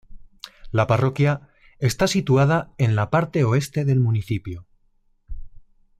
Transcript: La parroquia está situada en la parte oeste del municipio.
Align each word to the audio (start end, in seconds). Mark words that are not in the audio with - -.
La 0.71 0.87
parroquia 0.87 1.49
está 1.77 2.07
situada 2.07 2.73
en 2.79 2.95
la 2.95 3.11
parte 3.11 3.43
oeste 3.43 3.85
del 3.85 3.99
municipio. 3.99 4.65